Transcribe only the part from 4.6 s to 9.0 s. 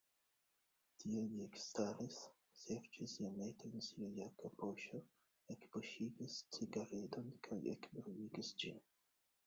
poŝo, enbuŝigis cigaredon kaj ekbruligis ĝin.